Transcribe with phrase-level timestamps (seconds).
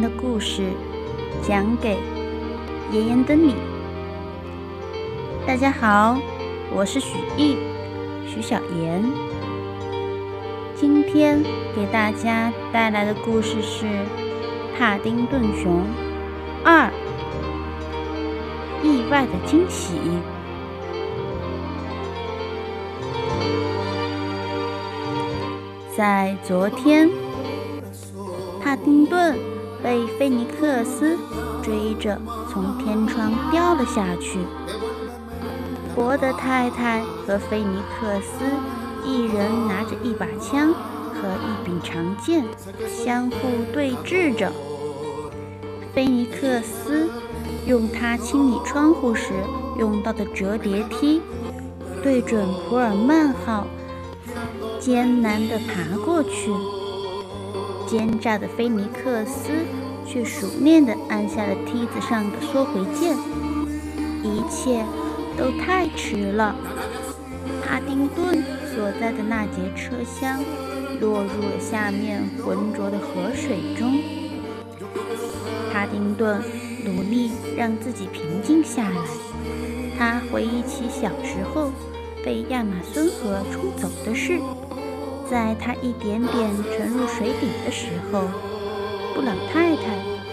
[0.00, 0.70] 的故事
[1.42, 1.96] 讲给
[2.92, 3.54] 炎炎的你。
[5.46, 6.18] 大家好，
[6.74, 7.56] 我是许艺，
[8.26, 9.02] 许小妍。
[10.74, 11.42] 今天
[11.74, 13.86] 给大家带来的故事是
[14.78, 15.82] 《帕丁顿熊
[16.64, 16.90] 二：
[18.82, 19.94] 意外的惊喜》。
[25.96, 27.08] 在昨天，
[28.62, 29.34] 帕丁顿
[29.82, 31.16] 被菲尼克斯
[31.62, 34.38] 追着从天窗掉了下去。
[35.94, 38.44] 博德太太和菲尼克斯
[39.04, 40.72] 一人拿着一把枪
[41.14, 42.44] 和一柄长剑，
[42.88, 43.36] 相互
[43.72, 44.52] 对峙着。
[45.94, 47.08] 菲尼克斯
[47.66, 49.32] 用他清理窗户时
[49.78, 51.22] 用到的折叠梯，
[52.02, 53.66] 对准普尔曼号。
[54.78, 56.52] 艰难地爬过去，
[57.86, 59.50] 奸诈的菲尼克斯
[60.06, 63.16] 却熟练地按下了梯子上的缩回键。
[64.22, 64.84] 一切
[65.36, 66.54] 都太迟了。
[67.62, 68.42] 帕丁顿
[68.74, 70.42] 所在的那节车厢
[71.00, 74.00] 落入了下面浑浊的河水中。
[75.72, 76.42] 帕丁顿
[76.84, 78.96] 努力让自己平静下来。
[79.98, 81.72] 他回忆起小时候
[82.24, 84.38] 被亚马孙河冲走的事。
[85.30, 88.22] 在他一点点沉入水底的时候，
[89.14, 89.82] 布朗太太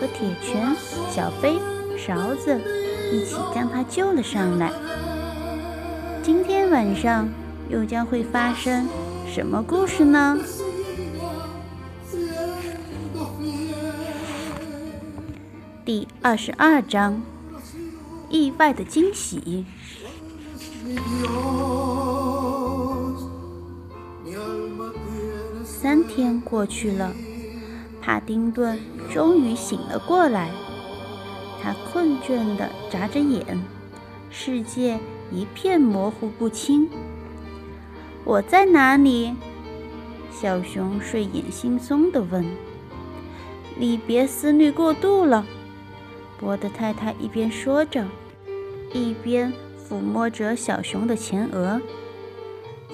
[0.00, 0.74] 和铁拳、
[1.10, 1.58] 小飞、
[1.98, 2.60] 勺子
[3.12, 4.72] 一起将他救了上来。
[6.22, 7.28] 今天晚上
[7.68, 8.88] 又将会发生
[9.26, 10.38] 什么故事呢？
[15.84, 17.22] 第二十二章：
[18.28, 19.64] 意外的惊喜。
[25.80, 27.12] 三天过去了，
[28.02, 28.80] 帕丁顿
[29.12, 30.50] 终于醒了过来。
[31.62, 33.62] 他困倦地眨着眼，
[34.28, 34.98] 世界
[35.30, 36.90] 一片模糊不清。
[38.24, 39.32] 我在哪里？
[40.32, 42.44] 小熊睡眼惺忪地问。
[43.78, 45.46] “你别思虑过度了。”
[46.40, 48.04] 波德太太一边说着，
[48.92, 49.52] 一边
[49.88, 51.80] 抚摸着小熊的前额。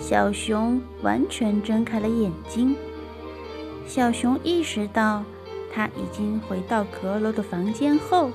[0.01, 2.77] 小熊完全睁开了眼睛。
[3.87, 5.23] 小熊意识到，
[5.73, 8.31] 他已经回到阁楼的房间后，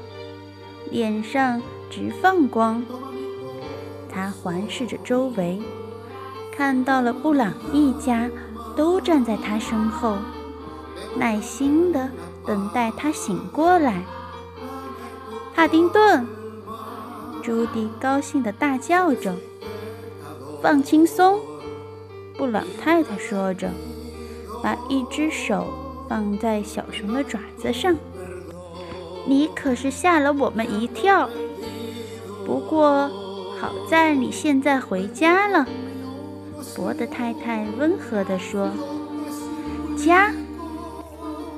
[0.91, 2.83] 脸上直放光。
[4.11, 5.61] 他环视着周围，
[6.51, 8.29] 看到了布朗一家
[8.75, 10.17] 都站在他身后，
[11.17, 12.09] 耐心地
[12.45, 14.03] 等待他醒过来。
[15.55, 16.25] 帕丁顿，
[17.43, 19.35] 朱迪高兴地大叫着
[20.61, 21.39] ：“放轻松！”
[22.39, 23.69] 布朗太太说着，
[24.63, 25.67] 把一只手
[26.07, 27.93] 放在小熊的爪子上。
[29.27, 31.29] “你可是吓了我们一跳。
[32.45, 33.09] 不过
[33.59, 35.67] 好在你现在回家了。”
[36.77, 38.71] 博德太太温和地说。
[39.99, 40.33] “家？”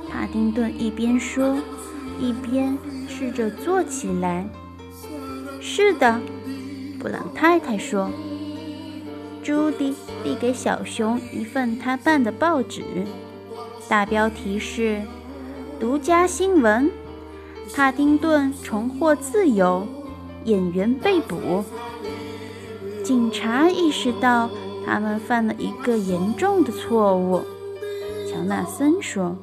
[0.10, 1.56] 帕丁顿一边说，
[2.20, 2.76] 一边
[3.08, 4.50] 试着坐起来。
[5.62, 6.20] “是的。”
[7.00, 8.10] 布朗太太说。
[9.44, 12.84] 朱迪递给小熊一份他办的报纸，
[13.90, 15.02] 大标题是
[15.80, 16.92] “独家新闻：
[17.74, 19.88] 帕丁顿重获自由，
[20.46, 21.64] 演员被捕。
[23.04, 24.48] 警察意识到
[24.86, 27.42] 他们犯了一个严重的错误。”
[28.30, 29.36] 乔纳森说。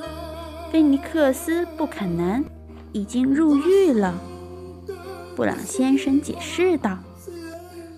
[0.70, 2.44] “菲尼克斯·布坎南
[2.92, 4.14] 已经入狱了。”
[5.34, 6.98] 布朗先生解释道，“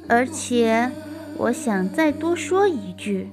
[0.09, 0.89] 而且。”
[1.43, 3.29] 我想再多说一句，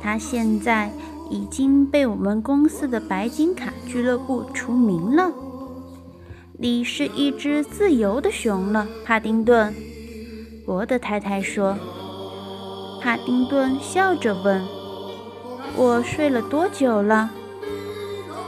[0.00, 0.88] 他现在
[1.28, 5.32] 已经被我们公司的白金卡俱乐部除名了。
[6.52, 9.74] 你是一只自由的熊了，帕丁顿。
[10.64, 11.76] 博德太太说。
[13.00, 14.62] 帕丁顿笑着问
[15.74, 17.32] ：“我睡了多久了？”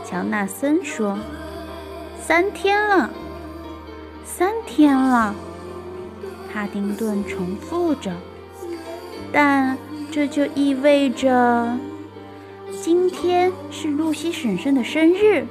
[0.06, 1.18] 乔纳森说
[2.22, 3.10] ：“三天了，
[4.24, 5.34] 三天了。”
[6.54, 8.12] 帕丁顿重复着。
[9.34, 9.76] 但
[10.12, 11.76] 这就意味着，
[12.80, 15.44] 今天是露西婶婶的生日。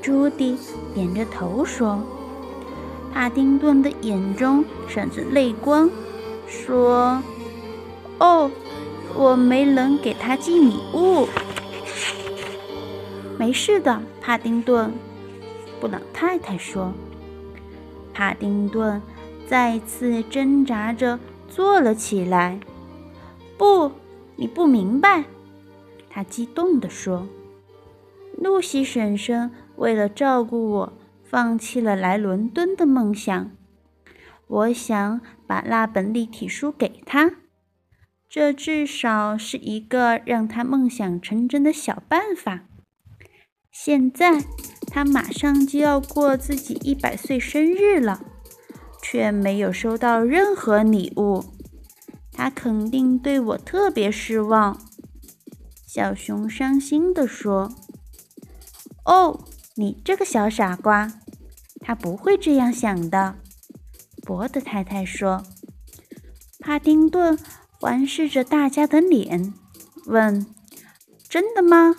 [0.00, 0.56] 朱迪
[0.94, 2.02] 点着头说
[3.12, 5.90] ：“帕丁顿的眼中闪着泪光，
[6.48, 7.22] 说
[8.18, 8.50] ：‘哦，
[9.14, 11.28] 我没能给他寄礼物。’
[13.38, 14.90] 没事的，帕丁顿。”
[15.78, 16.94] 布朗太太说。
[18.14, 19.02] 帕丁顿
[19.46, 21.18] 再次挣扎着
[21.48, 22.58] 坐了起来。
[23.58, 23.90] 不，
[24.36, 25.24] 你不明白，
[26.08, 27.28] 他激动地说
[28.38, 30.92] ：“露西婶婶为了照顾我，
[31.24, 33.50] 放弃了来伦敦的梦想。
[34.46, 37.32] 我想把那本立体书给她，
[38.28, 42.60] 这至少是一个让她梦想成真的小办法。
[43.72, 44.44] 现在
[44.86, 48.20] 她马上就要过自己一百岁生日了，
[49.02, 51.44] 却没有收到任何礼物，
[52.38, 54.80] 他肯定对我特别失望。
[55.84, 57.74] 小熊伤心地说。
[59.04, 59.44] 哦，
[59.74, 61.12] 你这个小傻瓜，
[61.80, 63.34] 他不会这样想的。
[64.22, 65.42] 博德太太说。
[66.60, 67.36] 帕丁顿
[67.72, 69.52] 环视着大家的脸，
[70.06, 70.46] 问
[71.28, 71.96] ：“真的吗？”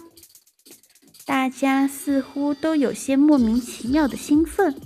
[1.28, 4.80] 大家似乎都有些莫名其妙的兴奋。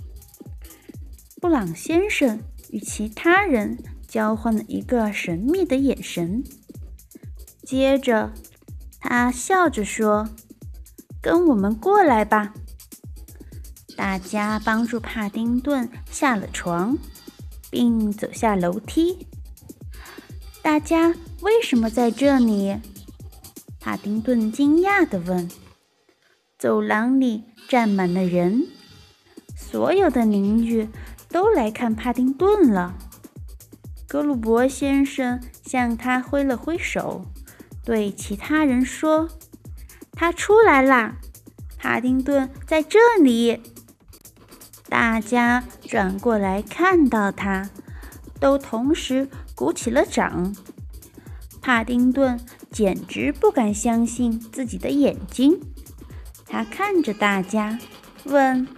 [1.40, 2.40] 布朗先生
[2.70, 3.78] 与其他人
[4.14, 6.44] 交换了一个神秘的眼神，
[7.64, 8.32] 接着
[9.00, 10.28] 他笑着说。
[11.20, 12.54] 跟我们过来吧！
[13.96, 16.96] 大家帮助帕丁顿下了床，
[17.72, 19.26] 并走下楼梯。
[20.62, 22.76] 大家为什么在这里？
[23.80, 25.50] 帕丁顿惊讶地问。
[26.56, 28.68] 走廊里站满了人，
[29.56, 30.88] 所有的邻居
[31.28, 32.96] 都来看帕丁顿了。
[34.14, 37.26] 格鲁伯先生向他挥了挥手，
[37.84, 39.28] 对其他人说。
[40.12, 41.16] 他出来啦！
[41.76, 43.60] 帕丁顿在这里。
[44.88, 47.70] 大家转过来看到他，
[48.38, 50.54] 都同时鼓起了掌。
[51.60, 52.38] 帕丁顿
[52.70, 55.60] 简直不敢相信自己的眼睛。
[56.46, 57.80] 他看着大家，
[58.22, 58.68] 问：“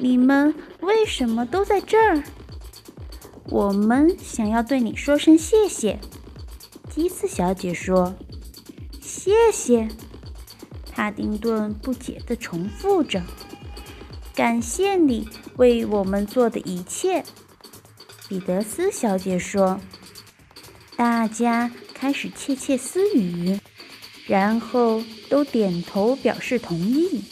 [0.00, 2.22] 你们为什么都在这儿？”
[3.46, 5.98] 我们想要对你说声谢谢。”
[6.90, 8.14] 基斯小姐说。
[9.00, 9.88] “谢谢。”
[10.92, 13.22] 帕丁顿不解地重复着
[14.34, 17.24] ：“感谢你为我们做的一切。”
[18.28, 19.80] 彼得斯小姐说。
[20.94, 23.58] 大家开始窃窃私语，
[24.26, 27.24] 然后都点头表示同意。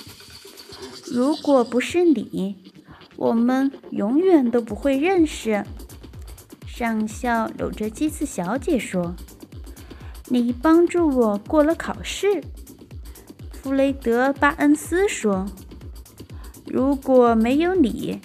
[1.06, 2.56] 如果不是你，
[3.16, 5.64] 我们永远都不会认识。
[6.80, 9.14] 上校搂着基斯小姐说
[10.30, 12.42] ：“你帮助我过了考试。”
[13.52, 15.44] 弗雷德·巴恩斯说
[16.64, 18.22] ：“如果没有你，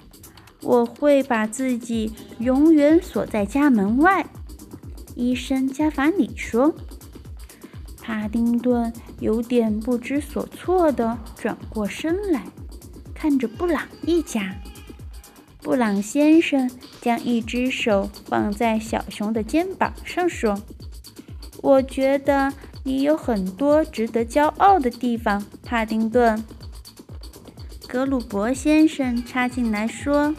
[0.62, 4.26] 我会把自己永远锁在家门外。”
[5.14, 6.74] 医生加法里说。
[8.00, 12.42] 帕丁顿有点不知所措地转过身来，
[13.12, 14.54] 看着布朗一家。
[15.60, 16.70] 布朗先生
[17.06, 20.60] 将一只手放在小熊的肩膀上，说
[21.62, 26.44] ：“我觉得。”你有很多值得骄傲的地方，帕丁顿。
[27.86, 30.34] 格鲁伯先生插进来说：“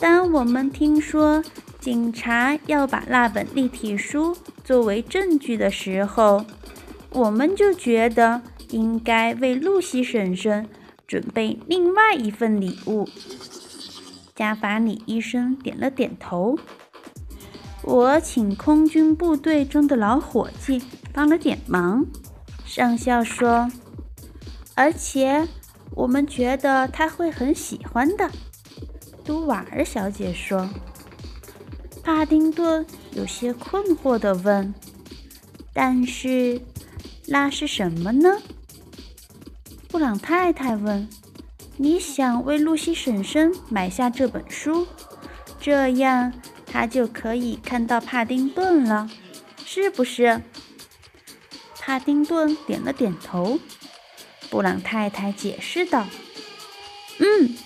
[0.00, 1.42] 当我们听说
[1.80, 6.44] 警察要把那本立体书作为证据的时候，
[7.10, 8.40] 我们就觉得
[8.70, 10.66] 应该为露西婶婶
[11.06, 13.06] 准备另外一份礼物。”
[14.34, 16.58] 加法里医生点了点头。
[17.82, 20.82] 我请空军部队中的老伙计。
[21.14, 22.04] 帮了点忙，
[22.66, 23.70] 上校说，
[24.74, 25.46] 而且
[25.92, 28.28] 我们觉得他会很喜欢的。
[29.24, 30.68] 杜瓦尔小姐说。
[32.02, 34.74] 帕丁顿有些困惑地问
[35.72, 36.60] ：“但是
[37.28, 38.42] 那是什么呢？”
[39.88, 41.08] 布朗太太问
[41.76, 44.86] ：“你想为露西婶婶买下这本书，
[45.60, 46.32] 这样
[46.66, 49.10] 她就可以看到帕丁顿了，
[49.66, 50.40] 是不是？”
[51.80, 53.58] 帕丁顿点了点头。
[54.50, 56.06] 布朗太太解释道
[57.18, 57.56] ：“嗯，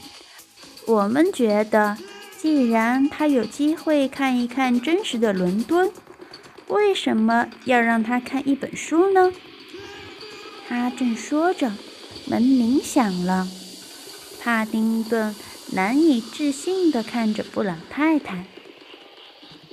[0.87, 1.99] 我们觉得，
[2.39, 5.93] 既然他有机会看一看真实的伦敦，
[6.69, 9.33] 为什么要让他看一本书呢？”
[10.67, 11.73] 他正说着，
[12.27, 13.47] 门铃响了。
[14.49, 15.37] 帕丁顿
[15.73, 18.47] 难以置信地看着布朗太太：“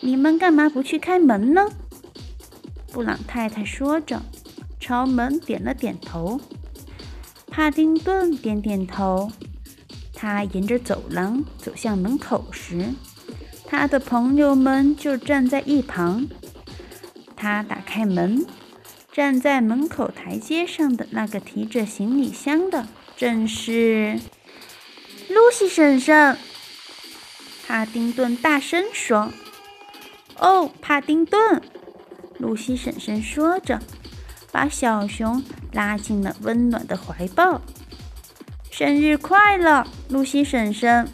[0.04, 1.70] 你们干嘛不去开门呢？”
[2.92, 4.22] 布朗太太说着。
[4.78, 6.42] 朝门点了点头，
[7.48, 9.32] 帕丁顿点点头。
[10.14, 12.90] 他沿着走廊走向门口时，
[13.66, 16.28] 他的朋友们就站在一旁。
[17.38, 18.46] 他打开门，
[19.14, 24.20] 站在门口台阶上的那个提着行李箱的，正是
[25.36, 26.38] 露西婶婶。
[27.68, 29.34] 帕丁顿大声说
[30.40, 31.62] ：“哦，帕丁顿！”
[32.40, 33.82] 露西婶婶说着。
[34.50, 37.60] 把小熊拉进了温暖的怀抱。
[38.72, 41.10] 生日快乐，露西婶婶！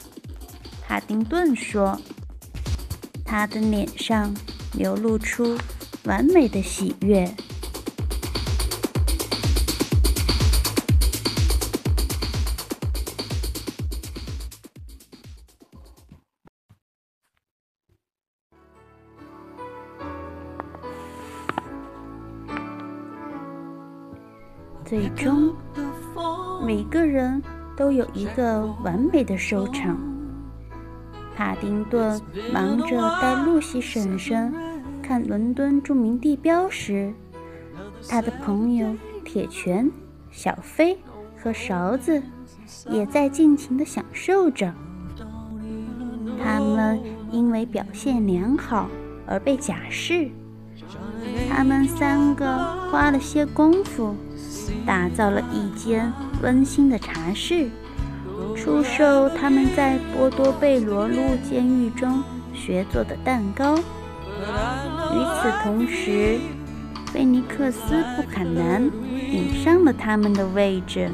[0.87, 1.99] 帕丁顿说，
[3.25, 4.35] 他的脸上
[4.75, 5.57] 流露出
[6.03, 7.33] 完美的喜悦。
[24.91, 25.55] 最终，
[26.65, 27.41] 每个人
[27.77, 29.97] 都有一个完美的收场。
[31.33, 32.19] 帕丁顿
[32.51, 34.53] 忙着带露西婶婶
[35.01, 37.13] 看伦敦著名地标时，
[38.09, 38.93] 他的朋友
[39.23, 39.89] 铁拳、
[40.29, 40.99] 小飞
[41.41, 42.21] 和勺子
[42.89, 44.73] 也在尽情地享受着。
[46.43, 46.99] 他们
[47.31, 48.89] 因为表现良好
[49.25, 50.29] 而被假释。
[51.49, 52.45] 他们三个
[52.91, 54.13] 花了些功夫。
[54.85, 57.69] 打造了一间温馨的茶室，
[58.55, 61.15] 出售他们在波多贝罗路
[61.47, 63.75] 监狱中学做的蛋糕。
[63.77, 66.39] 与此同时，
[67.11, 68.89] 菲尼克斯·布坎南
[69.29, 71.09] 顶上了他们的位置。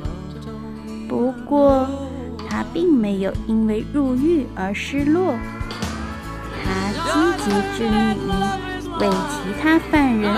[1.09, 1.87] 不过，
[2.49, 5.35] 他并没有因为入狱而失落。
[6.63, 8.29] 他积极致力于
[8.99, 10.33] 为其他犯人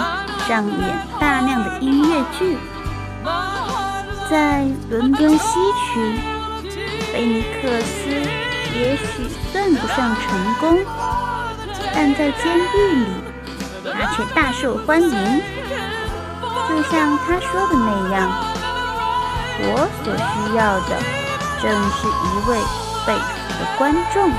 [0.47, 0.77] 上演
[1.19, 2.57] 大量的音乐剧。
[4.29, 6.19] 在伦敦西区，
[7.11, 8.09] 菲尼克斯
[8.77, 10.79] 也许算不上成功，
[11.93, 13.05] 但在监狱里，
[13.83, 15.41] 他却大受欢迎。
[16.69, 18.29] 就像他说的那样，
[19.61, 20.89] 我所需要的
[21.59, 22.49] 正是一位
[23.07, 24.31] 被俘的观众。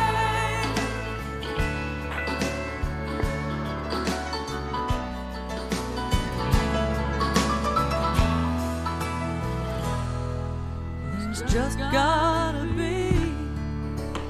[11.48, 13.10] Just gotta be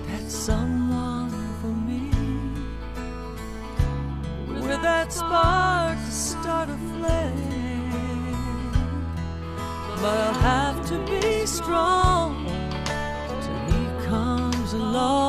[0.06, 2.10] that someone for me
[4.46, 8.36] with that spark to start a flame.
[10.00, 12.46] But I'll have to be strong
[13.42, 15.19] till he comes along.